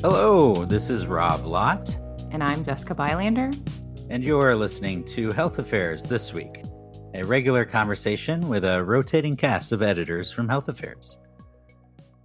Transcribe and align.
Hello, 0.00 0.64
this 0.64 0.90
is 0.90 1.08
Rob 1.08 1.44
Lott. 1.44 1.98
And 2.30 2.40
I'm 2.40 2.62
Jessica 2.62 2.94
Bylander. 2.94 3.50
And 4.10 4.22
you're 4.22 4.54
listening 4.54 5.04
to 5.06 5.32
Health 5.32 5.58
Affairs 5.58 6.04
This 6.04 6.32
Week, 6.32 6.62
a 7.14 7.24
regular 7.24 7.64
conversation 7.64 8.48
with 8.48 8.64
a 8.64 8.84
rotating 8.84 9.34
cast 9.34 9.72
of 9.72 9.82
editors 9.82 10.30
from 10.30 10.48
Health 10.48 10.68
Affairs. 10.68 11.18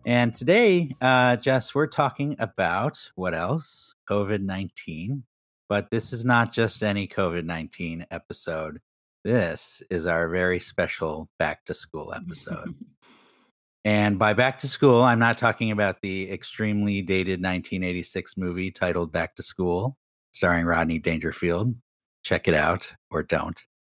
And 0.06 0.36
today, 0.36 0.96
uh, 1.02 1.38
Jess, 1.38 1.74
we're 1.74 1.88
talking 1.88 2.36
about 2.38 3.10
what 3.16 3.34
else? 3.34 3.96
COVID 4.08 4.44
19. 4.44 5.24
But 5.68 5.90
this 5.90 6.14
is 6.14 6.24
not 6.24 6.52
just 6.52 6.84
any 6.84 7.08
COVID 7.08 7.44
19 7.44 8.06
episode. 8.12 8.82
This 9.24 9.82
is 9.90 10.06
our 10.06 10.30
very 10.30 10.60
special 10.60 11.28
back 11.40 11.66
to 11.66 11.74
school 11.74 12.14
episode. 12.14 12.76
and 13.86 14.18
by 14.18 14.34
back 14.34 14.60
to 14.60 14.68
school, 14.68 15.02
I'm 15.02 15.20
not 15.20 15.38
talking 15.38 15.72
about 15.72 16.02
the 16.02 16.32
extremely 16.32 17.02
dated 17.02 17.40
1986 17.42 18.38
movie 18.38 18.72
titled 18.72 19.12
Back 19.12 19.36
to 19.36 19.44
School, 19.44 19.98
starring 20.32 20.66
Rodney 20.66 21.00
Dangerfield. 21.00 21.76
Check 22.24 22.48
it 22.48 22.54
out 22.54 22.94
or 23.10 23.24
don't. 23.24 23.62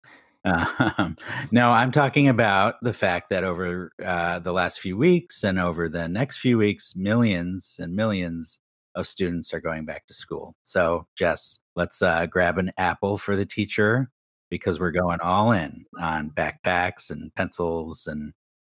Um, 0.45 1.15
no, 1.51 1.69
I'm 1.69 1.91
talking 1.91 2.27
about 2.27 2.75
the 2.81 2.91
fact 2.91 3.29
that 3.29 3.45
over 3.45 3.93
uh, 4.03 4.39
the 4.39 4.51
last 4.51 4.81
few 4.81 4.97
weeks 4.97 5.41
and 5.41 5.57
over 5.57 5.87
the 5.87 6.09
next 6.09 6.39
few 6.39 6.57
weeks, 6.57 6.97
millions 6.97 7.77
and 7.79 7.95
millions 7.95 8.59
of 8.93 9.07
students 9.07 9.53
are 9.53 9.61
going 9.61 9.85
back 9.85 10.05
to 10.07 10.13
school. 10.13 10.57
So, 10.61 11.07
Jess, 11.17 11.59
let's 11.77 12.01
uh, 12.01 12.25
grab 12.25 12.57
an 12.57 12.73
apple 12.77 13.17
for 13.17 13.37
the 13.37 13.45
teacher 13.45 14.11
because 14.49 14.81
we're 14.81 14.91
going 14.91 15.21
all 15.21 15.53
in 15.53 15.85
on 15.97 16.29
backpacks 16.31 17.09
and 17.09 17.33
pencils 17.35 18.05
and 18.05 18.33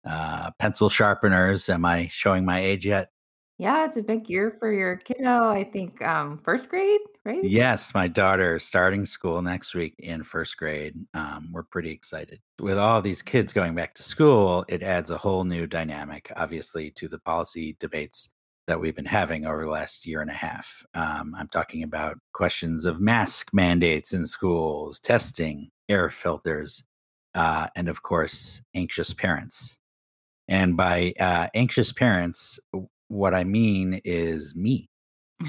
uh, 0.05 0.51
pencil 0.59 0.89
sharpeners. 0.89 1.69
Am 1.69 1.85
I 1.85 2.07
showing 2.07 2.45
my 2.45 2.59
age 2.59 2.85
yet? 2.85 3.09
Yeah, 3.57 3.85
it's 3.85 3.95
a 3.95 4.01
big 4.01 4.29
year 4.29 4.57
for 4.59 4.71
your 4.71 4.97
kiddo. 4.97 5.47
I 5.47 5.63
think 5.63 6.01
um, 6.01 6.41
first 6.43 6.67
grade, 6.67 6.99
right? 7.23 7.41
Yes, 7.41 7.93
my 7.93 8.09
daughter 8.09 8.59
starting 8.59 9.05
school 9.05 9.41
next 9.41 9.73
week 9.73 9.95
in 9.97 10.23
first 10.23 10.57
grade. 10.57 10.93
Um, 11.13 11.49
we're 11.53 11.63
pretty 11.63 11.91
excited. 11.91 12.41
With 12.59 12.77
all 12.77 13.01
these 13.01 13.21
kids 13.21 13.53
going 13.53 13.73
back 13.73 13.95
to 13.95 14.03
school, 14.03 14.65
it 14.67 14.83
adds 14.83 15.09
a 15.09 15.17
whole 15.17 15.45
new 15.45 15.67
dynamic, 15.67 16.33
obviously, 16.35 16.91
to 16.91 17.07
the 17.07 17.19
policy 17.19 17.77
debates 17.79 18.29
that 18.67 18.81
we've 18.81 18.95
been 18.95 19.05
having 19.05 19.45
over 19.45 19.63
the 19.63 19.71
last 19.71 20.05
year 20.05 20.21
and 20.21 20.29
a 20.29 20.33
half. 20.33 20.85
Um, 20.93 21.33
I'm 21.37 21.47
talking 21.47 21.83
about 21.83 22.17
questions 22.33 22.85
of 22.85 22.99
mask 22.99 23.51
mandates 23.53 24.11
in 24.11 24.25
schools, 24.25 24.99
testing, 24.99 25.69
air 25.87 26.09
filters, 26.09 26.83
uh, 27.35 27.67
and 27.75 27.87
of 27.87 28.01
course, 28.01 28.61
anxious 28.73 29.13
parents. 29.13 29.79
And 30.47 30.77
by 30.77 31.13
uh, 31.19 31.47
anxious 31.53 31.91
parents, 31.91 32.59
what 33.07 33.33
I 33.33 33.43
mean 33.43 34.01
is 34.03 34.55
me. 34.55 34.89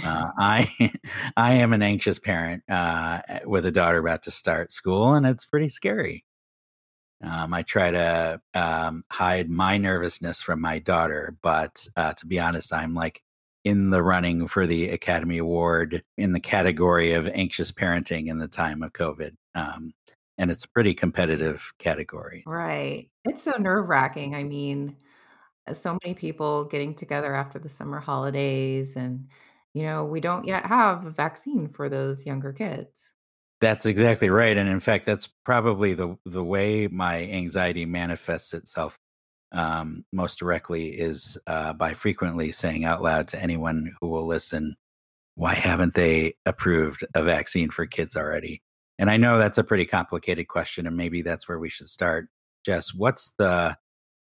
Uh, 0.05 0.27
I 0.39 0.93
I 1.37 1.55
am 1.55 1.73
an 1.73 1.83
anxious 1.83 2.19
parent 2.19 2.63
uh, 2.69 3.21
with 3.45 3.67
a 3.67 3.73
daughter 3.73 3.99
about 3.99 4.23
to 4.25 4.31
start 4.31 4.73
school, 4.73 5.15
and 5.15 5.27
it's 5.27 5.47
pretty 5.47 5.69
scary. 5.69 6.25
Um, 7.23 7.55
I 7.55 7.63
try 7.63 7.91
to 7.91 8.41
um, 8.55 9.05
hide 9.11 9.49
my 9.49 9.79
nervousness 9.79 10.43
from 10.43 10.61
my 10.61 10.79
daughter, 10.79 11.37
but 11.43 11.87
uh, 11.97 12.13
to 12.13 12.27
be 12.27 12.39
honest, 12.39 12.73
I'm 12.75 12.95
like 12.95 13.23
in 13.65 13.91
the 13.91 14.03
running 14.03 14.47
for 14.47 14.67
the 14.67 14.91
Academy 14.91 15.39
Award 15.39 16.03
in 16.19 16.33
the 16.33 16.41
category 16.41 17.15
of 17.15 17.27
anxious 17.29 17.73
parenting 17.73 18.29
in 18.29 18.39
the 18.39 18.49
time 18.49 18.83
of 18.83 18.93
COVID. 18.93 19.33
Um, 19.55 19.95
and 20.39 20.51
it's 20.51 20.65
a 20.65 20.69
pretty 20.69 20.95
competitive 20.95 21.73
category. 21.79 22.45
Right. 22.47 23.11
It's 23.25 23.43
so 23.43 23.53
nerve 23.53 23.89
wracking. 23.89 24.35
I 24.35 24.45
mean, 24.45 24.97
uh, 25.67 25.75
so 25.75 25.99
many 26.03 26.15
people 26.15 26.65
getting 26.65 26.95
together 26.95 27.35
after 27.35 27.59
the 27.59 27.69
summer 27.69 27.99
holidays 27.99 28.95
and 28.97 29.29
you 29.75 29.83
know 29.83 30.05
we 30.05 30.21
don't 30.21 30.47
yet 30.47 30.65
have 30.65 31.05
a 31.05 31.11
vaccine 31.11 31.69
for 31.69 31.89
those 31.89 32.25
younger 32.25 32.53
kids 32.53 33.11
that's 33.61 33.87
exactly 33.87 34.31
right 34.31 34.57
and 34.57 34.69
in 34.69 34.81
fact 34.81 35.07
that's 35.07 35.29
probably 35.45 35.95
the 35.95 36.17
the 36.25 36.45
way 36.45 36.87
my 36.87 37.23
anxiety 37.25 37.85
manifests 37.85 38.55
itself 38.55 38.99
um, 39.53 40.05
most 40.13 40.39
directly 40.39 40.89
is 40.89 41.39
uh, 41.47 41.73
by 41.73 41.95
frequently 41.95 42.51
saying 42.53 42.85
out 42.85 43.03
loud 43.03 43.29
to 43.29 43.41
anyone 43.41 43.93
who 44.01 44.09
will 44.09 44.27
listen 44.27 44.77
why 45.35 45.55
haven't 45.55 45.95
they 45.95 46.35
approved 46.47 47.05
a 47.15 47.23
vaccine 47.23 47.71
for 47.71 47.87
kids 47.87 48.17
already 48.17 48.63
and 48.99 49.11
i 49.11 49.17
know 49.17 49.39
that's 49.39 49.59
a 49.59 49.65
pretty 49.65 49.87
complicated 49.87 50.49
question 50.49 50.87
and 50.87 50.97
maybe 50.97 51.23
that's 51.23 51.49
where 51.49 51.59
we 51.59 51.69
should 51.69 51.89
start 51.89 52.29
jess 52.65 52.95
what's 52.95 53.33
the 53.39 53.77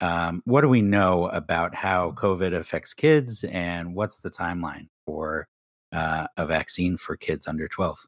um, 0.01 0.41
what 0.45 0.61
do 0.61 0.67
we 0.67 0.81
know 0.81 1.27
about 1.27 1.75
how 1.75 2.11
COVID 2.11 2.55
affects 2.55 2.93
kids, 2.93 3.43
and 3.43 3.95
what's 3.95 4.17
the 4.17 4.31
timeline 4.31 4.87
for 5.05 5.47
uh, 5.93 6.25
a 6.37 6.45
vaccine 6.47 6.97
for 6.97 7.15
kids 7.15 7.47
under 7.47 7.67
12? 7.67 7.99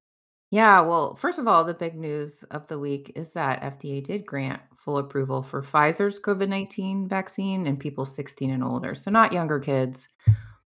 Yeah, 0.50 0.82
well, 0.82 1.16
first 1.16 1.40
of 1.40 1.48
all, 1.48 1.64
the 1.64 1.74
big 1.74 1.96
news 1.96 2.44
of 2.52 2.68
the 2.68 2.80
week 2.80 3.12
is 3.16 3.34
that 3.34 3.62
FDA 3.62 4.04
did 4.04 4.26
grant 4.26 4.62
full 4.76 4.98
approval 4.98 5.42
for 5.44 5.62
Pfizer's 5.62 6.20
COVID 6.20 6.50
19 6.50 7.08
vaccine 7.08 7.68
in 7.68 7.78
people 7.78 8.06
16 8.06 8.50
and 8.50 8.64
older. 8.64 8.96
So, 8.96 9.12
not 9.12 9.34
younger 9.34 9.60
kids. 9.60 10.08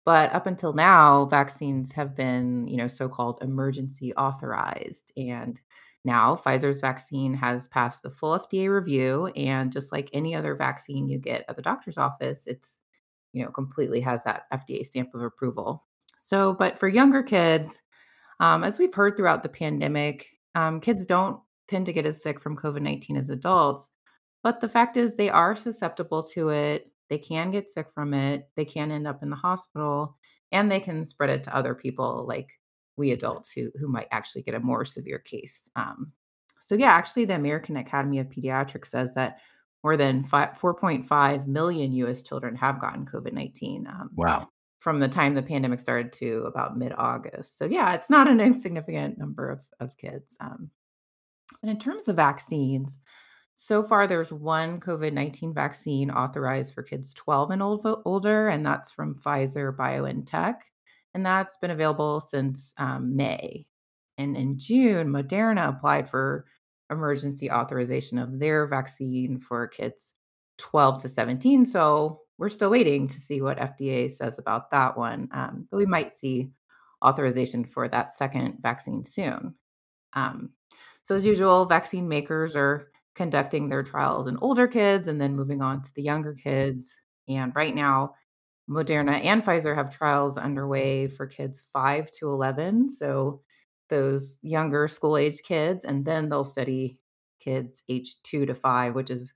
But 0.05 0.33
up 0.33 0.47
until 0.47 0.73
now, 0.73 1.25
vaccines 1.25 1.91
have 1.93 2.15
been, 2.15 2.69
you 2.69 2.77
know, 2.77 2.87
so 2.87 3.09
called 3.09 3.39
emergency 3.43 4.15
authorized. 4.15 5.13
And 5.17 5.61
now, 6.07 6.37
Pfizer's 6.37 6.81
vaccine 6.81 7.35
has 7.35 7.67
passed 7.69 8.03
the 8.03 8.11
full 8.11 8.39
FDA 8.39 8.73
review, 8.73 9.27
and 9.37 9.73
just 9.73 9.91
like 9.91 10.09
any 10.13 10.35
other 10.35 10.55
vaccine 10.55 11.09
you 11.09 11.19
get 11.19 11.45
at 11.49 11.57
the 11.57 11.63
doctor's 11.63 11.99
office, 11.99 12.45
it's 12.47 12.79
you 13.33 13.45
know 13.45 13.51
completely 13.51 14.01
has 14.01 14.23
that 14.25 14.45
FDA 14.53 14.87
stamp 14.87 15.15
of 15.15 15.23
approval. 15.23 15.85
So, 16.21 16.55
but 16.55 16.79
for 16.79 16.89
younger 16.89 17.23
kids, 17.25 17.83
um, 18.41 18.63
as 18.63 18.79
we've 18.79 18.95
heard 18.95 19.17
throughout 19.17 19.43
the 19.43 19.49
pandemic, 19.49 20.27
um, 20.55 20.81
kids 20.81 21.05
don't 21.07 21.41
tend 21.69 21.87
to 21.87 21.93
get 21.93 22.07
as 22.07 22.23
sick 22.23 22.41
from 22.41 22.57
COVID 22.57 22.83
19 22.83 23.17
as 23.17 23.29
adults. 23.29 23.91
But 24.45 24.61
the 24.61 24.69
fact 24.69 24.97
is, 24.97 25.15
they 25.17 25.29
are 25.29 25.57
susceptible 25.57 26.23
to 26.35 26.51
it. 26.51 26.91
They 27.11 27.19
can 27.19 27.51
get 27.51 27.69
sick 27.69 27.91
from 27.93 28.15
it. 28.15 28.49
They 28.55 28.65
can 28.65 28.93
end 28.93 29.09
up 29.09 29.23
in 29.25 29.31
the 29.31 29.37
hospital 29.37 30.17
and 30.53 30.71
they 30.71 30.81
can 30.81 31.05
spread 31.05 31.31
it 31.31 31.43
to 31.45 31.57
other 31.57 31.75
people, 31.75 32.25
like 32.29 32.49
we 32.97 33.13
adults 33.13 33.53
who 33.53 33.71
who 33.79 33.89
might 33.89 34.09
actually 34.11 34.43
get 34.43 34.55
a 34.55 34.61
more 34.61 34.85
severe 34.85 35.19
case. 35.19 35.71
Um, 35.77 36.13
so 36.61 36.75
yeah, 36.75 36.93
actually, 36.93 37.27
the 37.27 37.37
American 37.37 37.77
Academy 37.77 38.19
of 38.19 38.29
Pediatrics 38.29 38.87
says 38.87 39.15
that 39.15 39.39
more 39.85 39.97
than 39.97 40.25
4.5 40.25 41.47
million 41.47 41.93
U.S. 41.93 42.23
children 42.23 42.57
have 42.57 42.81
gotten 42.81 43.07
COVID 43.07 43.33
19. 43.33 43.87
Um, 43.87 44.11
wow. 44.15 44.49
From 44.81 44.99
the 44.99 45.09
time 45.09 45.35
the 45.35 45.43
pandemic 45.43 45.79
started 45.81 46.13
to 46.15 46.45
about 46.47 46.77
mid 46.77 46.93
August. 46.97 47.59
So, 47.59 47.67
yeah, 47.67 47.95
it's 47.95 48.11
not 48.11 48.27
an 48.27 48.41
insignificant 48.41 49.17
number 49.17 49.49
of, 49.49 49.61
of 49.79 49.97
kids. 49.97 50.37
Um, 50.41 50.71
and 51.63 51.71
in 51.71 51.79
terms 51.79 52.09
of 52.09 52.17
vaccines, 52.17 52.99
so 53.55 53.83
far 53.83 54.07
there's 54.07 54.33
one 54.33 54.81
COVID 54.81 55.13
19 55.13 55.55
vaccine 55.55 56.11
authorized 56.11 56.75
for 56.75 56.83
kids 56.83 57.15
12 57.15 57.53
and 57.53 57.63
old, 57.63 57.87
older, 58.05 58.49
and 58.49 58.67
that's 58.67 58.91
from 58.91 59.15
Pfizer 59.15 59.75
BioNTech 59.75 60.57
and 61.17 61.25
that's 61.25 61.57
been 61.57 61.71
available 61.71 62.21
since 62.21 62.75
um, 62.77 63.17
May. 63.17 63.65
And 64.19 64.37
in 64.37 64.59
June, 64.59 65.09
Moderna 65.09 65.71
applied 65.71 66.11
for 66.11 66.45
emergency 66.91 67.51
authorization 67.51 68.19
of 68.19 68.39
their 68.39 68.67
vaccine 68.67 69.39
for 69.39 69.67
kids 69.67 70.13
12 70.59 71.01
to 71.03 71.09
17. 71.09 71.65
So 71.65 72.21
we're 72.37 72.51
still 72.51 72.69
waiting 72.69 73.07
to 73.07 73.19
see 73.19 73.41
what 73.41 73.57
FDA 73.57 74.15
says 74.15 74.39
about 74.39 74.71
that 74.73 74.99
one. 74.99 75.31
Um, 75.33 75.67
but 75.71 75.79
we 75.79 75.87
might 75.87 76.19
see 76.19 76.51
authorization 77.03 77.65
for 77.65 77.89
that 77.89 78.13
second 78.13 78.59
vaccine 78.61 79.03
soon. 79.07 79.55
Um, 80.13 80.51
so, 81.03 81.15
as 81.15 81.25
usual, 81.25 81.65
vaccine 81.65 82.09
makers 82.09 82.55
are 82.55 82.91
conducting 83.15 83.71
their 83.71 83.83
trials 83.83 84.27
in 84.27 84.37
older 84.43 84.69
kids 84.69 85.09
and 85.09 85.19
then 85.19 85.35
moving 85.35 85.63
on 85.63 85.81
to 85.81 85.95
the 85.95 86.03
younger 86.03 86.35
kids. 86.35 86.95
And 87.27 87.57
right 87.57 87.75
now, 87.75 88.17
Moderna 88.69 89.25
and 89.25 89.45
Pfizer 89.45 89.75
have 89.75 89.97
trials 89.97 90.37
underway 90.37 91.09
for 91.09 91.27
kids 91.27 91.65
5 91.73 92.11
to 92.13 92.29
11. 92.29 92.89
So 92.89 93.43
those 93.89 94.39
younger 94.43 94.89
school 94.89 95.17
age 95.17 95.41
kids, 95.45 95.85
and 95.85 96.05
then 96.05 96.29
they'll 96.29 96.45
study 96.45 96.99
kids 97.41 97.83
age 97.89 98.17
2 98.25 98.47
to 98.47 98.55
5, 98.55 98.95
which 98.95 99.11
is 99.11 99.33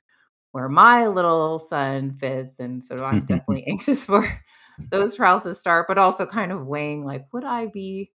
where 0.52 0.68
my 0.68 1.06
little 1.06 1.58
son 1.58 2.16
fits. 2.18 2.58
And 2.58 2.82
so 2.82 3.04
I'm 3.04 3.20
definitely 3.26 3.64
anxious 3.68 4.04
for 4.04 4.42
those 4.90 5.14
trials 5.14 5.44
to 5.44 5.54
start, 5.54 5.86
but 5.86 5.98
also 5.98 6.26
kind 6.26 6.50
of 6.50 6.66
weighing 6.66 7.04
like, 7.04 7.26
would 7.32 7.44
I 7.44 7.66
be 7.66 8.10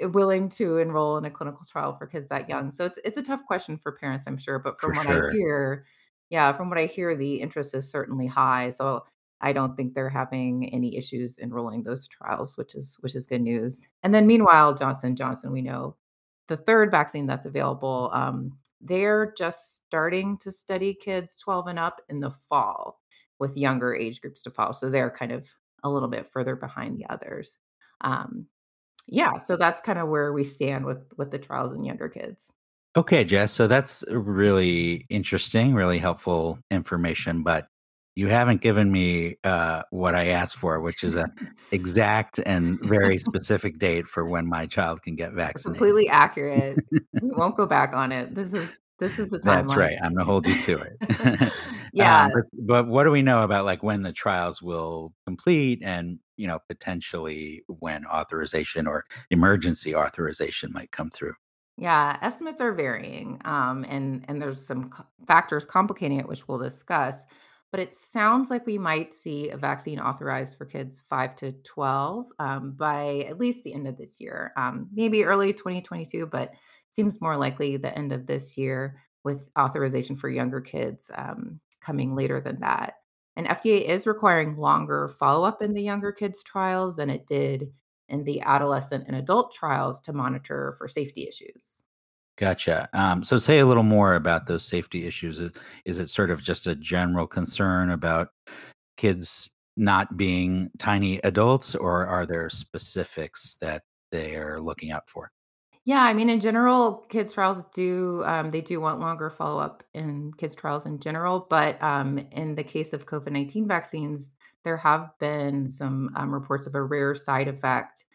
willing 0.00 0.48
to 0.50 0.78
enroll 0.78 1.16
in 1.18 1.24
a 1.24 1.30
clinical 1.30 1.62
trial 1.70 1.96
for 1.96 2.06
kids 2.06 2.28
that 2.28 2.48
young? 2.48 2.72
So 2.72 2.84
it's 2.84 2.98
it's 3.04 3.16
a 3.16 3.22
tough 3.22 3.44
question 3.46 3.78
for 3.78 3.92
parents, 3.92 4.26
I'm 4.26 4.38
sure. 4.38 4.58
But 4.60 4.78
from 4.78 4.92
for 4.92 4.98
what 4.98 5.06
sure. 5.06 5.30
I 5.30 5.34
hear, 5.34 5.86
yeah, 6.30 6.52
from 6.52 6.68
what 6.68 6.78
I 6.78 6.86
hear, 6.86 7.16
the 7.16 7.40
interest 7.40 7.74
is 7.74 7.90
certainly 7.90 8.26
high. 8.26 8.70
So 8.70 9.04
I 9.44 9.52
don't 9.52 9.76
think 9.76 9.92
they're 9.92 10.08
having 10.08 10.72
any 10.72 10.96
issues 10.96 11.38
enrolling 11.38 11.82
those 11.82 12.08
trials, 12.08 12.56
which 12.56 12.74
is 12.74 12.96
which 13.00 13.14
is 13.14 13.26
good 13.26 13.42
news. 13.42 13.86
And 14.02 14.14
then 14.14 14.26
meanwhile, 14.26 14.74
Johnson 14.74 15.14
Johnson, 15.14 15.52
we 15.52 15.60
know 15.60 15.96
the 16.48 16.56
third 16.56 16.90
vaccine 16.90 17.26
that's 17.26 17.44
available, 17.44 18.10
um, 18.14 18.56
they're 18.80 19.34
just 19.36 19.76
starting 19.76 20.38
to 20.38 20.50
study 20.50 20.94
kids 20.94 21.38
12 21.38 21.66
and 21.68 21.78
up 21.78 22.00
in 22.08 22.20
the 22.20 22.30
fall 22.48 23.00
with 23.38 23.56
younger 23.56 23.94
age 23.94 24.22
groups 24.22 24.42
to 24.42 24.50
follow. 24.50 24.72
So 24.72 24.88
they're 24.88 25.10
kind 25.10 25.32
of 25.32 25.46
a 25.82 25.90
little 25.90 26.08
bit 26.08 26.26
further 26.26 26.56
behind 26.56 26.96
the 26.96 27.06
others. 27.10 27.58
Um, 28.00 28.46
yeah, 29.06 29.36
so 29.36 29.56
that's 29.58 29.82
kind 29.82 29.98
of 29.98 30.08
where 30.08 30.32
we 30.32 30.44
stand 30.44 30.86
with 30.86 31.04
with 31.18 31.30
the 31.30 31.38
trials 31.38 31.74
in 31.74 31.84
younger 31.84 32.08
kids. 32.08 32.50
Okay, 32.96 33.24
Jess. 33.24 33.52
So 33.52 33.66
that's 33.66 34.04
really 34.08 35.04
interesting, 35.10 35.74
really 35.74 35.98
helpful 35.98 36.58
information. 36.70 37.42
But 37.42 37.68
you 38.16 38.28
haven't 38.28 38.60
given 38.60 38.90
me 38.90 39.36
uh, 39.44 39.82
what 39.90 40.14
I 40.14 40.28
asked 40.28 40.56
for, 40.56 40.80
which 40.80 41.02
is 41.02 41.14
an 41.14 41.32
exact 41.72 42.38
and 42.46 42.78
very 42.80 43.18
specific 43.18 43.78
date 43.78 44.06
for 44.06 44.24
when 44.24 44.46
my 44.46 44.66
child 44.66 45.02
can 45.02 45.16
get 45.16 45.32
vaccinated. 45.32 45.78
Completely 45.78 46.08
accurate. 46.08 46.78
We 47.22 47.30
won't 47.30 47.56
go 47.56 47.64
back 47.64 47.94
on 47.94 48.10
it. 48.10 48.34
This 48.34 48.52
is 48.52 48.68
this 48.98 49.20
is 49.20 49.28
the 49.30 49.38
time. 49.38 49.56
That's 49.58 49.76
right. 49.76 49.96
I'm 50.02 50.14
gonna 50.14 50.24
hold 50.24 50.48
you 50.48 50.54
to 50.62 50.82
it. 50.82 51.52
um, 52.00 52.30
but, 52.34 52.44
but 52.66 52.86
what 52.88 53.04
do 53.04 53.12
we 53.12 53.22
know 53.22 53.44
about 53.44 53.64
like 53.64 53.82
when 53.82 54.02
the 54.02 54.12
trials 54.12 54.60
will 54.60 55.14
complete 55.26 55.80
and 55.80 56.18
you 56.36 56.48
know 56.48 56.58
potentially 56.68 57.62
when 57.68 58.04
authorization 58.04 58.88
or 58.88 59.04
emergency 59.30 59.94
authorization 59.94 60.72
might 60.72 60.90
come 60.90 61.08
through? 61.08 61.34
Yeah, 61.76 62.18
estimates 62.20 62.60
are 62.60 62.72
varying, 62.72 63.40
um, 63.44 63.86
and 63.88 64.24
and 64.28 64.42
there's 64.42 64.64
some 64.66 64.90
co- 64.90 65.06
factors 65.26 65.64
complicating 65.64 66.18
it, 66.18 66.28
which 66.28 66.46
we'll 66.48 66.58
discuss. 66.58 67.22
But 67.74 67.80
it 67.80 67.96
sounds 67.96 68.50
like 68.50 68.66
we 68.66 68.78
might 68.78 69.16
see 69.16 69.50
a 69.50 69.56
vaccine 69.56 69.98
authorized 69.98 70.56
for 70.56 70.64
kids 70.64 71.02
five 71.08 71.34
to 71.34 71.50
twelve 71.64 72.26
um, 72.38 72.74
by 72.76 73.26
at 73.28 73.40
least 73.40 73.64
the 73.64 73.74
end 73.74 73.88
of 73.88 73.96
this 73.98 74.20
year, 74.20 74.52
um, 74.56 74.88
maybe 74.92 75.24
early 75.24 75.52
2022, 75.52 76.26
but 76.26 76.52
seems 76.90 77.20
more 77.20 77.36
likely 77.36 77.76
the 77.76 77.92
end 77.98 78.12
of 78.12 78.28
this 78.28 78.56
year 78.56 79.02
with 79.24 79.48
authorization 79.58 80.14
for 80.14 80.28
younger 80.28 80.60
kids 80.60 81.10
um, 81.16 81.58
coming 81.80 82.14
later 82.14 82.40
than 82.40 82.60
that. 82.60 82.98
And 83.34 83.48
FDA 83.48 83.84
is 83.88 84.06
requiring 84.06 84.56
longer 84.56 85.08
follow 85.08 85.44
up 85.44 85.60
in 85.60 85.74
the 85.74 85.82
younger 85.82 86.12
kids 86.12 86.44
trials 86.44 86.94
than 86.94 87.10
it 87.10 87.26
did 87.26 87.72
in 88.08 88.22
the 88.22 88.40
adolescent 88.42 89.08
and 89.08 89.16
adult 89.16 89.52
trials 89.52 90.00
to 90.02 90.12
monitor 90.12 90.76
for 90.78 90.86
safety 90.86 91.26
issues. 91.26 91.83
Gotcha. 92.36 92.88
Um, 92.92 93.22
so 93.22 93.38
say 93.38 93.60
a 93.60 93.66
little 93.66 93.84
more 93.84 94.14
about 94.14 94.46
those 94.46 94.64
safety 94.64 95.06
issues. 95.06 95.40
Is 95.40 95.52
is 95.84 95.98
it 95.98 96.10
sort 96.10 96.30
of 96.30 96.42
just 96.42 96.66
a 96.66 96.74
general 96.74 97.26
concern 97.28 97.90
about 97.90 98.30
kids 98.96 99.50
not 99.76 100.16
being 100.16 100.70
tiny 100.78 101.18
adults, 101.18 101.74
or 101.74 102.06
are 102.06 102.26
there 102.26 102.50
specifics 102.50 103.56
that 103.60 103.82
they 104.10 104.36
are 104.36 104.60
looking 104.60 104.90
out 104.90 105.08
for? 105.08 105.30
Yeah, 105.84 106.02
I 106.02 106.14
mean, 106.14 106.30
in 106.30 106.40
general, 106.40 107.04
kids 107.08 107.34
trials 107.34 107.62
do 107.74 108.22
um, 108.24 108.50
they 108.50 108.62
do 108.62 108.80
want 108.80 109.00
longer 109.00 109.30
follow 109.30 109.60
up 109.60 109.84
in 109.92 110.32
kids 110.32 110.54
trials 110.54 110.86
in 110.86 110.98
general, 110.98 111.46
but 111.48 111.80
um, 111.82 112.18
in 112.32 112.54
the 112.54 112.64
case 112.64 112.92
of 112.92 113.06
COVID 113.06 113.30
nineteen 113.30 113.68
vaccines, 113.68 114.32
there 114.64 114.78
have 114.78 115.10
been 115.20 115.68
some 115.68 116.10
um, 116.16 116.32
reports 116.32 116.66
of 116.66 116.74
a 116.74 116.82
rare 116.82 117.14
side 117.14 117.48
effect 117.48 118.06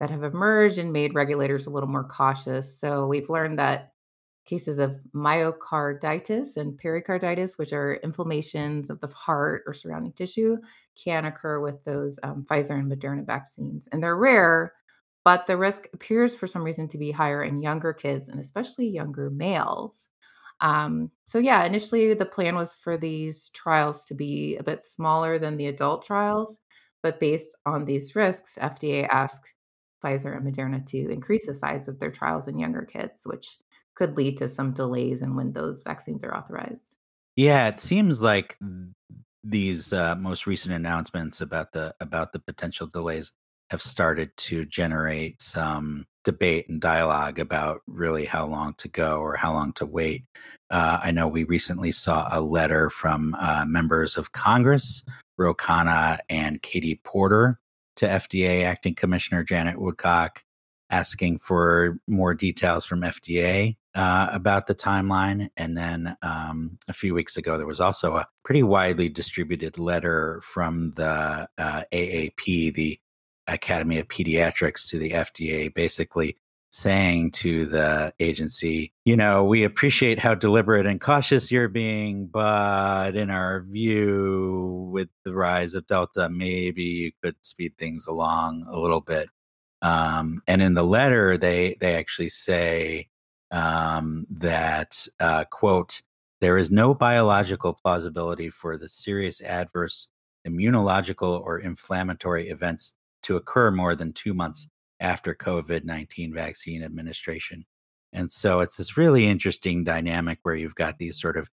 that 0.00 0.10
have 0.10 0.24
emerged 0.24 0.78
and 0.78 0.92
made 0.92 1.14
regulators 1.14 1.66
a 1.66 1.70
little 1.70 1.88
more 1.88 2.04
cautious. 2.04 2.78
So 2.78 3.06
we've 3.06 3.30
learned 3.30 3.58
that 3.58 3.92
cases 4.46 4.78
of 4.78 5.00
myocarditis 5.14 6.56
and 6.56 6.78
pericarditis, 6.78 7.58
which 7.58 7.72
are 7.72 7.96
inflammations 7.96 8.90
of 8.90 9.00
the 9.00 9.08
heart 9.08 9.64
or 9.66 9.74
surrounding 9.74 10.12
tissue, 10.12 10.56
can 11.02 11.24
occur 11.24 11.60
with 11.60 11.82
those 11.84 12.18
um, 12.22 12.44
Pfizer 12.44 12.78
and 12.78 12.90
Moderna 12.90 13.26
vaccines. 13.26 13.88
And 13.90 14.02
they're 14.02 14.16
rare, 14.16 14.72
but 15.24 15.46
the 15.46 15.56
risk 15.56 15.88
appears 15.92 16.36
for 16.36 16.46
some 16.46 16.62
reason 16.62 16.88
to 16.88 16.98
be 16.98 17.10
higher 17.10 17.42
in 17.42 17.58
younger 17.58 17.92
kids 17.92 18.28
and 18.28 18.40
especially 18.40 18.88
younger 18.88 19.30
males. 19.30 20.08
Um, 20.60 21.10
so, 21.24 21.38
yeah, 21.38 21.64
initially 21.64 22.14
the 22.14 22.24
plan 22.24 22.54
was 22.54 22.72
for 22.72 22.96
these 22.96 23.50
trials 23.50 24.04
to 24.04 24.14
be 24.14 24.56
a 24.56 24.62
bit 24.62 24.82
smaller 24.82 25.38
than 25.38 25.56
the 25.56 25.66
adult 25.66 26.06
trials, 26.06 26.60
but 27.02 27.20
based 27.20 27.54
on 27.66 27.84
these 27.84 28.16
risks, 28.16 28.56
FDA 28.60 29.06
asked 29.08 29.52
Pfizer 30.02 30.36
and 30.36 30.46
Moderna 30.46 30.84
to 30.86 31.10
increase 31.10 31.46
the 31.46 31.54
size 31.54 31.88
of 31.88 31.98
their 31.98 32.10
trials 32.10 32.48
in 32.48 32.58
younger 32.58 32.82
kids, 32.82 33.22
which 33.24 33.56
could 33.94 34.16
lead 34.16 34.36
to 34.38 34.48
some 34.48 34.72
delays 34.72 35.22
in 35.22 35.36
when 35.36 35.52
those 35.52 35.82
vaccines 35.82 36.22
are 36.22 36.34
authorized. 36.34 36.88
Yeah, 37.34 37.68
it 37.68 37.80
seems 37.80 38.22
like 38.22 38.58
these 39.42 39.92
uh, 39.92 40.14
most 40.16 40.46
recent 40.46 40.74
announcements 40.74 41.40
about 41.40 41.72
the 41.72 41.94
about 42.00 42.32
the 42.32 42.38
potential 42.38 42.86
delays 42.86 43.32
have 43.70 43.82
started 43.82 44.30
to 44.36 44.64
generate 44.64 45.42
some 45.42 46.06
debate 46.24 46.68
and 46.68 46.80
dialogue 46.80 47.38
about 47.38 47.82
really 47.86 48.24
how 48.24 48.46
long 48.46 48.74
to 48.74 48.88
go 48.88 49.20
or 49.20 49.36
how 49.36 49.52
long 49.52 49.72
to 49.72 49.86
wait. 49.86 50.24
Uh, 50.70 50.98
I 51.02 51.10
know 51.10 51.28
we 51.28 51.44
recently 51.44 51.92
saw 51.92 52.28
a 52.30 52.40
letter 52.40 52.90
from 52.90 53.36
uh, 53.38 53.64
members 53.66 54.16
of 54.16 54.32
Congress, 54.32 55.04
Ro 55.36 55.54
Khanna 55.54 56.18
and 56.28 56.62
Katie 56.62 57.00
Porter, 57.04 57.60
to 57.96 58.06
FDA 58.06 58.64
Acting 58.64 58.94
Commissioner 58.94 59.44
Janet 59.44 59.80
Woodcock, 59.80 60.44
asking 60.90 61.38
for 61.38 61.98
more 62.06 62.34
details 62.34 62.84
from 62.84 63.00
FDA 63.00 63.76
uh, 63.94 64.28
about 64.30 64.66
the 64.66 64.74
timeline. 64.74 65.48
And 65.56 65.76
then 65.76 66.16
um, 66.22 66.78
a 66.88 66.92
few 66.92 67.14
weeks 67.14 67.36
ago, 67.36 67.56
there 67.56 67.66
was 67.66 67.80
also 67.80 68.16
a 68.16 68.26
pretty 68.44 68.62
widely 68.62 69.08
distributed 69.08 69.78
letter 69.78 70.40
from 70.42 70.90
the 70.90 71.48
uh, 71.58 71.82
AAP, 71.92 72.74
the 72.74 73.00
Academy 73.46 73.98
of 73.98 74.08
Pediatrics, 74.08 74.88
to 74.90 74.98
the 74.98 75.10
FDA, 75.12 75.72
basically 75.72 76.36
saying 76.70 77.30
to 77.30 77.66
the 77.66 78.12
agency, 78.20 78.92
you 79.04 79.16
know, 79.16 79.44
we 79.44 79.64
appreciate 79.64 80.18
how 80.18 80.34
deliberate 80.34 80.86
and 80.86 81.00
cautious 81.00 81.50
you're 81.50 81.68
being, 81.68 82.26
but 82.26 83.16
in 83.16 83.30
our 83.30 83.62
view, 83.62 84.88
with 84.92 85.08
the 85.24 85.34
rise 85.34 85.74
of 85.74 85.86
Delta, 85.86 86.28
maybe 86.28 86.84
you 86.84 87.12
could 87.22 87.36
speed 87.42 87.76
things 87.78 88.06
along 88.06 88.66
a 88.68 88.78
little 88.78 89.00
bit. 89.00 89.28
Um, 89.82 90.42
and 90.46 90.62
in 90.62 90.74
the 90.74 90.82
letter, 90.82 91.36
they 91.36 91.76
they 91.80 91.94
actually 91.96 92.30
say 92.30 93.08
um, 93.50 94.26
that 94.30 95.06
uh, 95.20 95.44
quote 95.44 96.02
there 96.40 96.58
is 96.58 96.70
no 96.70 96.94
biological 96.94 97.74
plausibility 97.74 98.50
for 98.50 98.76
the 98.76 98.88
serious 98.88 99.40
adverse 99.40 100.08
immunological 100.46 101.40
or 101.40 101.58
inflammatory 101.58 102.48
events 102.48 102.94
to 103.22 103.36
occur 103.36 103.70
more 103.70 103.94
than 103.94 104.12
two 104.12 104.34
months 104.34 104.68
after 105.00 105.34
COVID 105.34 105.84
19 105.84 106.32
vaccine 106.32 106.82
administration. 106.82 107.64
And 108.12 108.30
so 108.32 108.60
it's 108.60 108.76
this 108.76 108.96
really 108.96 109.26
interesting 109.26 109.84
dynamic 109.84 110.38
where 110.42 110.54
you've 110.54 110.74
got 110.74 110.98
these 110.98 111.20
sort 111.20 111.36
of 111.36 111.50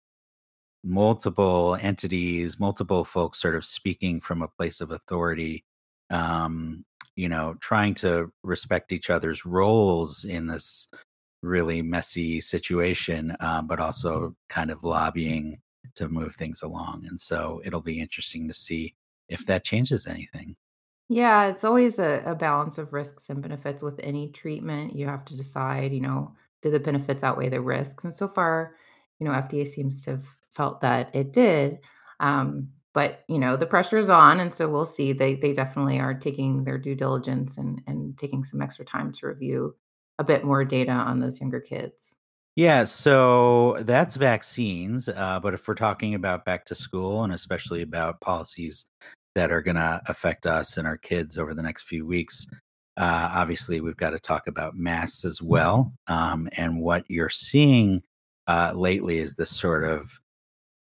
multiple 0.83 1.77
entities, 1.81 2.59
multiple 2.59 3.03
folks 3.03 3.41
sort 3.41 3.55
of 3.55 3.65
speaking 3.65 4.21
from 4.21 4.41
a 4.41 4.47
place 4.47 4.81
of 4.81 4.91
authority, 4.91 5.63
um, 6.09 6.85
you 7.15 7.29
know, 7.29 7.55
trying 7.59 7.93
to 7.95 8.31
respect 8.43 8.91
each 8.91 9.09
other's 9.09 9.45
roles 9.45 10.25
in 10.25 10.47
this 10.47 10.87
really 11.41 11.81
messy 11.81 12.39
situation, 12.41 13.35
um, 13.39 13.67
but 13.67 13.79
also 13.79 14.35
kind 14.49 14.71
of 14.71 14.83
lobbying 14.83 15.59
to 15.95 16.07
move 16.07 16.35
things 16.35 16.61
along. 16.61 17.05
And 17.07 17.19
so 17.19 17.61
it'll 17.65 17.81
be 17.81 17.99
interesting 17.99 18.47
to 18.47 18.53
see 18.53 18.95
if 19.29 19.45
that 19.45 19.63
changes 19.63 20.07
anything. 20.07 20.55
Yeah, 21.09 21.47
it's 21.47 21.63
always 21.63 21.99
a, 21.99 22.23
a 22.25 22.35
balance 22.35 22.77
of 22.77 22.93
risks 22.93 23.29
and 23.29 23.41
benefits 23.41 23.83
with 23.83 23.99
any 24.01 24.29
treatment. 24.29 24.95
You 24.95 25.07
have 25.07 25.25
to 25.25 25.37
decide, 25.37 25.93
you 25.93 26.01
know, 26.01 26.33
do 26.61 26.71
the 26.71 26.79
benefits 26.79 27.23
outweigh 27.23 27.49
the 27.49 27.61
risks? 27.61 28.03
And 28.03 28.13
so 28.13 28.27
far, 28.27 28.75
you 29.19 29.27
know, 29.27 29.33
FDA 29.33 29.67
seems 29.67 30.03
to 30.05 30.11
have 30.11 30.25
felt 30.51 30.81
that 30.81 31.13
it 31.13 31.33
did. 31.33 31.79
Um, 32.19 32.69
but 32.93 33.23
you 33.27 33.39
know, 33.39 33.57
the 33.57 33.65
pressure 33.65 33.97
is 33.97 34.09
on, 34.09 34.39
and 34.39 34.53
so 34.53 34.69
we'll 34.69 34.85
see. 34.85 35.13
They 35.13 35.35
they 35.35 35.51
definitely 35.51 35.99
are 35.99 36.13
taking 36.13 36.63
their 36.63 36.77
due 36.77 36.95
diligence 36.95 37.57
and 37.57 37.81
and 37.87 38.17
taking 38.17 38.43
some 38.43 38.61
extra 38.61 38.85
time 38.85 39.11
to 39.13 39.27
review 39.27 39.75
a 40.19 40.23
bit 40.23 40.43
more 40.43 40.63
data 40.63 40.91
on 40.91 41.19
those 41.19 41.41
younger 41.41 41.59
kids. 41.59 42.15
Yeah, 42.55 42.83
so 42.83 43.77
that's 43.81 44.15
vaccines. 44.15 45.09
Uh, 45.09 45.39
but 45.41 45.55
if 45.55 45.67
we're 45.67 45.73
talking 45.73 46.13
about 46.13 46.45
back 46.45 46.65
to 46.65 46.75
school 46.75 47.23
and 47.23 47.33
especially 47.33 47.81
about 47.81 48.21
policies 48.21 48.85
that 49.35 49.51
are 49.51 49.61
going 49.61 49.75
to 49.75 50.01
affect 50.07 50.45
us 50.45 50.77
and 50.77 50.87
our 50.87 50.97
kids 50.97 51.37
over 51.37 51.53
the 51.53 51.63
next 51.63 51.83
few 51.83 52.05
weeks, 52.05 52.47
uh, 52.97 53.29
obviously 53.31 53.81
we've 53.81 53.97
got 53.97 54.11
to 54.11 54.19
talk 54.19 54.47
about 54.47 54.75
masks 54.75 55.25
as 55.25 55.41
well. 55.41 55.93
Um, 56.07 56.49
and 56.57 56.81
what 56.81 57.05
you're 57.07 57.29
seeing 57.29 58.03
uh, 58.47 58.73
lately 58.75 59.19
is 59.19 59.35
this 59.35 59.49
sort 59.49 59.83
of 59.83 60.19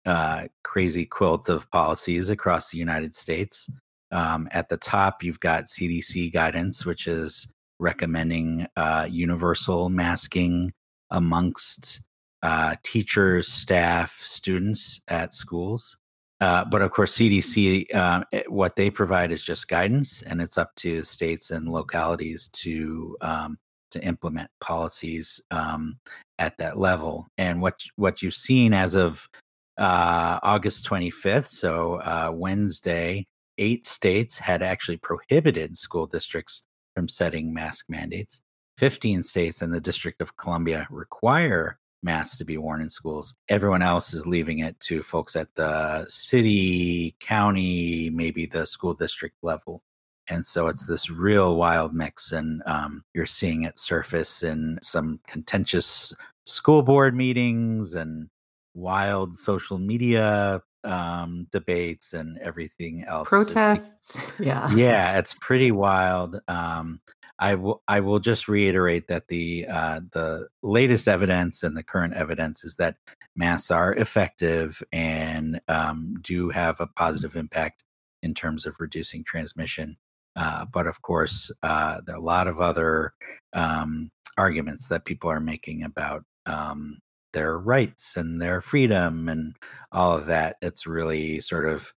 uh, 0.06 0.48
crazy 0.64 1.06
quilt 1.06 1.48
of 1.48 1.70
policies 1.72 2.30
across 2.30 2.72
the 2.72 2.78
United 2.78 3.16
States. 3.16 3.70
Um, 4.12 4.50
at 4.52 4.68
the 4.68 4.78
top, 4.78 5.24
you've 5.24 5.40
got 5.40 5.66
CDC 5.66 6.34
guidance, 6.34 6.86
which 6.86 7.08
is 7.08 7.48
recommending 7.80 8.68
uh, 8.76 9.08
universal 9.10 9.90
masking 9.90 10.74
amongst 11.12 12.02
uh, 12.44 12.76
teachers, 12.84 13.48
staff, 13.48 14.20
students 14.24 15.02
at 15.08 15.34
schools. 15.34 15.98
Uh, 16.42 16.66
but 16.66 16.82
of 16.82 16.92
course, 16.92 17.16
CDC, 17.16 17.94
uh, 17.94 18.24
what 18.48 18.76
they 18.76 18.90
provide 18.90 19.32
is 19.32 19.44
just 19.44 19.68
guidance, 19.68 20.24
and 20.24 20.42
it's 20.42 20.58
up 20.58 20.74
to 20.76 21.04
states 21.04 21.52
and 21.52 21.70
localities 21.70 22.50
to 22.54 23.16
um, 23.22 23.58
to 23.92 24.04
implement 24.04 24.50
policies 24.60 25.40
um, 25.52 26.00
at 26.40 26.58
that 26.58 26.80
level. 26.80 27.28
And 27.38 27.62
what 27.62 27.80
what 27.96 28.24
you've 28.24 28.34
seen 28.34 28.74
as 28.74 28.96
of 28.96 29.30
uh, 29.78 30.40
August 30.42 30.90
25th, 30.90 31.48
so 31.48 31.96
uh, 31.96 32.32
Wednesday, 32.34 33.28
eight 33.60 33.86
states 33.86 34.40
had 34.40 34.64
actually 34.64 34.98
prohibited 34.98 35.78
school 35.78 36.08
districts 36.08 36.64
from 36.96 37.08
setting 37.08 37.54
mask 37.54 37.86
mandates. 37.88 38.42
15 38.78 39.22
states 39.22 39.62
and 39.62 39.74
the 39.74 39.82
District 39.82 40.22
of 40.22 40.38
Columbia 40.38 40.88
require 40.90 41.78
masks 42.04 42.38
to 42.38 42.46
be 42.46 42.58
worn 42.58 42.82
in 42.82 42.90
schools. 42.90 43.36
Everyone 43.50 43.82
else 43.82 44.14
is 44.14 44.26
leaving 44.26 44.60
it 44.60 44.80
to 44.82 45.04
folks 45.04 45.36
at 45.36 45.54
the 45.56 46.06
city, 46.08 47.16
county, 47.20 48.10
maybe 48.10 48.46
the 48.46 48.66
school 48.66 48.94
district 48.94 49.36
level. 49.42 49.84
And 50.28 50.46
so 50.46 50.68
it's 50.68 50.86
this 50.86 51.10
real 51.10 51.58
wild 51.58 51.94
mix. 51.94 52.32
And 52.32 52.64
um, 52.66 53.04
you're 53.14 53.26
seeing 53.26 53.64
it 53.64 53.78
surface 53.78 54.44
in 54.44 54.80
some 54.82 55.20
contentious 55.28 56.14
school 56.46 56.82
board 56.84 57.16
meetings 57.16 57.94
and 57.96 58.30
wild 58.74 59.36
social 59.36 59.78
media 59.78 60.62
um, 60.84 61.48
debates 61.52 62.14
and 62.14 62.38
everything 62.40 63.04
else. 63.06 63.30
Protests. 63.30 64.18
yeah. 64.40 64.74
Yeah, 64.74 65.18
it's 65.18 65.34
pretty 65.34 65.72
wild. 65.72 66.40
Um, 66.48 67.02
I 67.40 67.56
will 67.56 67.82
I 67.88 68.02
will 68.02 68.20
just 68.20 68.48
reiterate 68.48 69.08
that 69.08 69.28
the 69.28 69.66
uh, 69.68 70.02
the 70.12 70.48
latest 70.62 71.08
evidence 71.08 71.64
and 71.64 71.76
the 71.76 71.84
current 71.84 72.14
evidence 72.14 72.64
is 72.64 72.76
that 72.76 72.98
masks 73.36 73.72
are 73.72 73.94
effective 73.96 74.84
and 74.92 75.60
um, 75.68 76.16
do 76.22 76.50
have 76.50 76.80
a 76.80 76.88
positive 76.88 77.36
impact 77.36 77.84
in 78.22 78.36
terms 78.36 78.68
of 78.68 78.76
reducing 78.80 79.24
transmission. 79.24 79.98
Uh, 80.36 80.66
but 80.66 80.86
of 80.86 81.02
course, 81.02 81.52
uh, 81.64 82.02
there 82.06 82.16
are 82.16 82.20
a 82.20 82.24
lot 82.24 82.48
of 82.48 82.62
other 82.62 83.14
um, 83.54 84.12
arguments 84.38 84.88
that 84.88 85.06
people 85.06 85.30
are 85.30 85.40
making 85.40 85.84
about 85.84 86.24
um, 86.46 87.00
their 87.34 87.58
rights 87.58 88.16
and 88.16 88.42
their 88.42 88.62
freedom 88.62 89.30
and 89.30 89.56
all 89.92 90.18
of 90.18 90.26
that. 90.28 90.58
It's 90.62 90.86
really 90.86 91.40
sort 91.40 91.68
of 91.68 91.94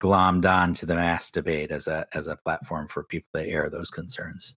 glommed 0.00 0.50
on 0.50 0.74
to 0.74 0.86
the 0.86 0.94
mass 0.94 1.30
debate 1.30 1.70
as 1.70 1.86
a 1.86 2.06
as 2.14 2.26
a 2.26 2.36
platform 2.36 2.88
for 2.88 3.04
people 3.04 3.28
to 3.34 3.46
air 3.46 3.68
those 3.68 3.90
concerns. 3.90 4.56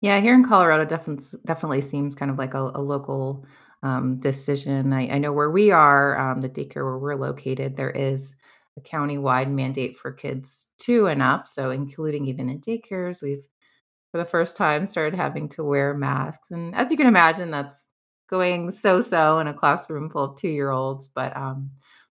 Yeah, 0.00 0.18
here 0.20 0.34
in 0.34 0.44
Colorado, 0.44 0.84
definitely 0.86 1.38
definitely 1.44 1.82
seems 1.82 2.14
kind 2.14 2.30
of 2.30 2.38
like 2.38 2.54
a, 2.54 2.70
a 2.74 2.80
local 2.80 3.44
um, 3.82 4.18
decision. 4.18 4.92
I, 4.92 5.08
I, 5.08 5.18
know 5.18 5.32
where 5.32 5.50
we 5.50 5.70
are, 5.70 6.18
um, 6.18 6.40
the 6.40 6.50
daycare 6.50 6.84
where 6.84 6.98
we're 6.98 7.14
located, 7.14 7.76
there 7.76 7.90
is 7.90 8.34
a 8.76 8.80
county-wide 8.82 9.50
mandate 9.50 9.96
for 9.96 10.12
kids 10.12 10.68
two 10.78 11.06
and 11.06 11.22
up, 11.22 11.48
so 11.48 11.70
including 11.70 12.26
even 12.26 12.48
in 12.48 12.60
daycares, 12.60 13.22
we've 13.22 13.46
for 14.12 14.18
the 14.18 14.24
first 14.24 14.56
time 14.56 14.86
started 14.86 15.16
having 15.16 15.48
to 15.50 15.64
wear 15.64 15.94
masks, 15.94 16.50
and 16.50 16.74
as 16.74 16.90
you 16.90 16.96
can 16.96 17.06
imagine, 17.06 17.50
that's 17.50 17.86
going 18.30 18.70
so-so 18.70 19.40
in 19.40 19.48
a 19.48 19.54
classroom 19.54 20.08
full 20.08 20.24
of 20.24 20.36
two-year-olds. 20.36 21.08
But 21.08 21.36
um, 21.36 21.70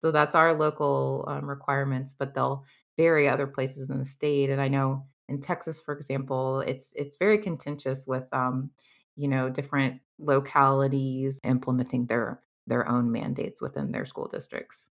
so 0.00 0.10
that's 0.10 0.34
our 0.34 0.52
local 0.52 1.24
um, 1.28 1.48
requirements, 1.48 2.14
but 2.18 2.34
they'll 2.34 2.64
vary 2.96 3.28
other 3.28 3.46
places 3.46 3.88
in 3.88 3.98
the 3.98 4.06
state, 4.06 4.50
and 4.50 4.60
I 4.60 4.68
know 4.68 5.06
in 5.30 5.40
Texas, 5.40 5.80
for 5.80 5.94
example, 5.94 6.60
it's 6.60 6.92
it's 6.96 7.16
very 7.16 7.38
contentious 7.38 8.06
with 8.06 8.24
um, 8.32 8.70
you 9.16 9.28
know 9.28 9.48
different 9.48 10.00
localities 10.18 11.38
implementing 11.44 12.06
their 12.06 12.42
their 12.66 12.86
own 12.88 13.10
mandates 13.10 13.62
within 13.62 13.92
their 13.92 14.04
school 14.04 14.28
districts. 14.28 14.86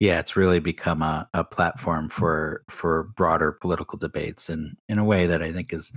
Yeah, 0.00 0.18
it's 0.18 0.36
really 0.36 0.58
become 0.58 1.02
a, 1.02 1.28
a 1.34 1.44
platform 1.44 2.08
for 2.08 2.64
for 2.68 3.04
broader 3.16 3.52
political 3.52 3.98
debates, 3.98 4.48
and 4.48 4.76
in 4.88 4.98
a 4.98 5.04
way 5.04 5.26
that 5.26 5.42
I 5.42 5.52
think 5.52 5.72
is 5.72 5.92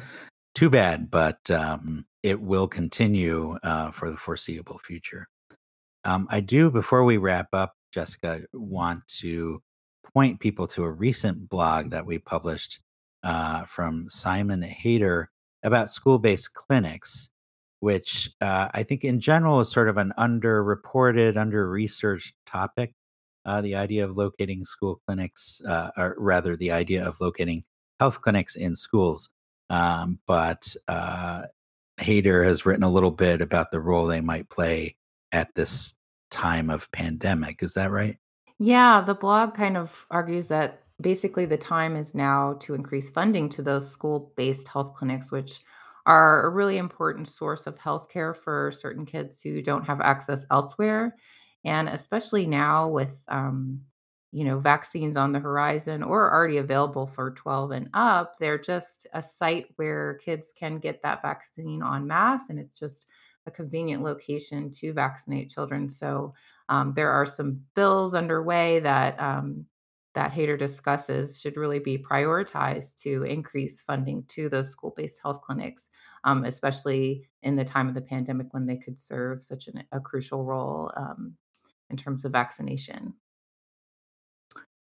too 0.57 0.71
bad, 0.71 1.11
but 1.11 1.51
um, 1.51 2.03
it 2.23 2.41
will 2.41 2.67
continue 2.67 3.59
uh, 3.61 3.91
for 3.91 4.09
the 4.09 4.17
foreseeable 4.17 4.79
future. 4.79 5.27
Um, 6.03 6.25
I 6.31 6.39
do, 6.39 6.71
before 6.71 7.03
we 7.03 7.17
wrap 7.17 7.49
up, 7.53 7.75
Jessica, 7.93 8.41
want 8.53 9.07
to 9.19 9.61
point 10.15 10.39
people 10.39 10.65
to 10.69 10.83
a 10.83 10.89
recent 10.89 11.47
blog 11.47 11.91
that 11.91 12.07
we 12.07 12.17
published 12.17 12.79
uh, 13.21 13.65
from 13.65 14.09
Simon 14.09 14.63
Haeder 14.63 15.27
about 15.61 15.91
school 15.91 16.17
based 16.17 16.55
clinics, 16.55 17.29
which 17.81 18.31
uh, 18.41 18.69
I 18.73 18.81
think 18.81 19.03
in 19.03 19.19
general 19.19 19.59
is 19.59 19.69
sort 19.69 19.89
of 19.89 19.97
an 19.97 20.11
underreported, 20.17 21.37
under 21.37 21.69
researched 21.69 22.33
topic. 22.47 22.95
Uh, 23.45 23.61
the 23.61 23.75
idea 23.75 24.03
of 24.03 24.17
locating 24.17 24.65
school 24.65 25.01
clinics, 25.05 25.61
uh, 25.67 25.91
or 25.95 26.15
rather, 26.17 26.57
the 26.57 26.71
idea 26.71 27.05
of 27.05 27.21
locating 27.21 27.63
health 27.99 28.21
clinics 28.21 28.55
in 28.55 28.75
schools. 28.75 29.29
Um, 29.69 30.19
but 30.27 30.75
uh, 30.87 31.43
Haeder 31.99 32.43
has 32.43 32.65
written 32.65 32.83
a 32.83 32.91
little 32.91 33.11
bit 33.11 33.41
about 33.41 33.71
the 33.71 33.79
role 33.79 34.05
they 34.05 34.21
might 34.21 34.49
play 34.49 34.95
at 35.31 35.53
this 35.55 35.93
time 36.31 36.69
of 36.69 36.91
pandemic. 36.91 37.63
Is 37.63 37.73
that 37.73 37.91
right? 37.91 38.17
Yeah, 38.59 39.01
the 39.01 39.13
blog 39.13 39.53
kind 39.53 39.77
of 39.77 40.05
argues 40.09 40.47
that 40.47 40.83
basically 40.99 41.45
the 41.45 41.57
time 41.57 41.95
is 41.95 42.15
now 42.15 42.53
to 42.61 42.73
increase 42.73 43.09
funding 43.09 43.49
to 43.49 43.61
those 43.61 43.89
school-based 43.89 44.67
health 44.67 44.95
clinics, 44.95 45.31
which 45.31 45.61
are 46.05 46.45
a 46.45 46.49
really 46.49 46.77
important 46.77 47.27
source 47.27 47.67
of 47.67 47.77
healthcare 47.77 48.35
for 48.35 48.71
certain 48.71 49.05
kids 49.05 49.41
who 49.41 49.61
don't 49.61 49.85
have 49.85 50.01
access 50.01 50.45
elsewhere. 50.49 51.15
And 51.65 51.89
especially 51.89 52.45
now 52.45 52.87
with 52.87 53.17
um, 53.27 53.81
you 54.31 54.43
know, 54.43 54.59
vaccines 54.59 55.15
on 55.15 55.31
the 55.31 55.39
horizon 55.39 56.03
or 56.03 56.33
already 56.33 56.57
available 56.57 57.07
for 57.07 57.31
12 57.31 57.71
and 57.71 57.89
up, 57.93 58.37
they're 58.39 58.57
just 58.57 59.07
a 59.13 59.21
site 59.21 59.67
where 59.77 60.15
kids 60.15 60.53
can 60.57 60.79
get 60.79 61.01
that 61.01 61.21
vaccine 61.21 61.81
en 61.81 62.05
masse, 62.05 62.49
and 62.49 62.59
it's 62.59 62.77
just 62.77 63.07
a 63.45 63.51
convenient 63.51 64.03
location 64.03 64.69
to 64.69 64.93
vaccinate 64.93 65.49
children. 65.49 65.89
So 65.89 66.33
um, 66.69 66.93
there 66.93 67.11
are 67.11 67.25
some 67.25 67.61
bills 67.75 68.13
underway 68.13 68.79
that 68.81 69.19
um, 69.19 69.65
that 70.17 70.31
Haeder 70.31 70.57
discusses 70.57 71.39
should 71.39 71.57
really 71.57 71.77
be 71.77 71.95
prioritized 71.95 72.95
to 73.03 73.21
increase 73.23 73.81
funding 73.83 74.23
to 74.29 74.49
those 74.49 74.71
school 74.71 74.91
based 74.97 75.19
health 75.21 75.41
clinics, 75.41 75.89
um, 76.23 76.43
especially 76.43 77.29
in 77.43 77.55
the 77.55 77.63
time 77.63 77.87
of 77.87 77.93
the 77.93 78.01
pandemic 78.01 78.51
when 78.51 78.65
they 78.65 78.77
could 78.77 78.99
serve 78.99 79.43
such 79.43 79.67
an, 79.67 79.83
a 79.91 79.99
crucial 79.99 80.43
role 80.43 80.91
um, 80.97 81.33
in 81.91 81.95
terms 81.95 82.25
of 82.25 82.31
vaccination. 82.31 83.13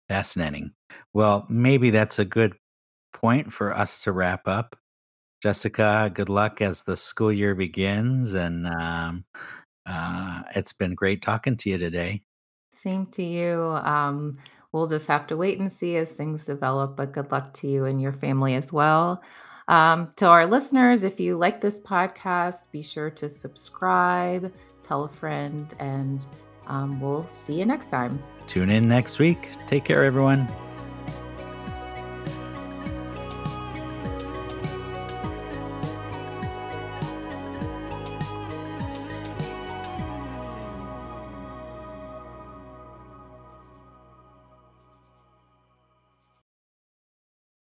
Fascinating. 0.08 0.72
Well, 1.12 1.46
maybe 1.48 1.90
that's 1.90 2.18
a 2.18 2.24
good 2.24 2.54
point 3.12 3.52
for 3.52 3.76
us 3.76 4.02
to 4.04 4.12
wrap 4.12 4.48
up. 4.48 4.76
Jessica, 5.42 6.10
good 6.12 6.28
luck 6.28 6.60
as 6.60 6.82
the 6.82 6.96
school 6.96 7.32
year 7.32 7.54
begins. 7.54 8.34
And 8.34 8.66
um, 8.66 9.24
uh, 9.86 10.42
it's 10.54 10.72
been 10.72 10.94
great 10.94 11.22
talking 11.22 11.56
to 11.58 11.70
you 11.70 11.78
today. 11.78 12.22
Same 12.76 13.06
to 13.06 13.22
you. 13.22 13.60
Um, 13.82 14.38
we'll 14.72 14.86
just 14.86 15.06
have 15.06 15.26
to 15.28 15.36
wait 15.36 15.58
and 15.58 15.72
see 15.72 15.96
as 15.96 16.10
things 16.10 16.46
develop. 16.46 16.96
But 16.96 17.12
good 17.12 17.30
luck 17.30 17.52
to 17.54 17.68
you 17.68 17.84
and 17.84 18.00
your 18.00 18.12
family 18.12 18.54
as 18.54 18.72
well. 18.72 19.22
Um, 19.68 20.12
to 20.16 20.26
our 20.26 20.46
listeners, 20.46 21.04
if 21.04 21.20
you 21.20 21.36
like 21.36 21.60
this 21.60 21.78
podcast, 21.78 22.62
be 22.72 22.82
sure 22.82 23.10
to 23.10 23.28
subscribe, 23.28 24.52
tell 24.80 25.04
a 25.04 25.08
friend, 25.08 25.72
and 25.78 26.26
um, 26.68 27.00
we'll 27.00 27.26
see 27.46 27.54
you 27.54 27.66
next 27.66 27.90
time. 27.90 28.22
Tune 28.46 28.70
in 28.70 28.88
next 28.88 29.18
week. 29.18 29.56
Take 29.66 29.84
care, 29.84 30.04
everyone. 30.04 30.48